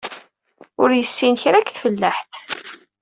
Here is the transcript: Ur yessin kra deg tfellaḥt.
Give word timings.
Ur 0.81 0.89
yessin 0.93 1.33
kra 1.41 1.59
deg 1.61 1.71
tfellaḥt. 1.71 2.31